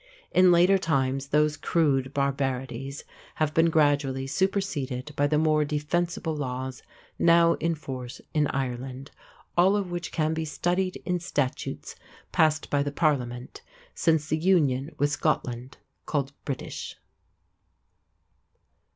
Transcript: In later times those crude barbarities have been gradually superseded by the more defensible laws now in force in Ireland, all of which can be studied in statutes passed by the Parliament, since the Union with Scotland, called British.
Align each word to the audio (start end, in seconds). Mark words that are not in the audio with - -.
In 0.31 0.51
later 0.51 0.79
times 0.79 1.27
those 1.27 1.55
crude 1.55 2.11
barbarities 2.11 3.03
have 3.35 3.53
been 3.53 3.69
gradually 3.69 4.25
superseded 4.25 5.13
by 5.15 5.27
the 5.27 5.37
more 5.37 5.63
defensible 5.63 6.35
laws 6.35 6.81
now 7.19 7.53
in 7.59 7.75
force 7.75 8.19
in 8.33 8.47
Ireland, 8.47 9.11
all 9.55 9.75
of 9.75 9.91
which 9.91 10.11
can 10.11 10.33
be 10.33 10.43
studied 10.43 10.95
in 11.05 11.19
statutes 11.19 11.95
passed 12.31 12.71
by 12.71 12.81
the 12.81 12.91
Parliament, 12.91 13.61
since 13.93 14.27
the 14.27 14.37
Union 14.39 14.89
with 14.97 15.11
Scotland, 15.11 15.77
called 16.07 16.33
British. 16.45 16.97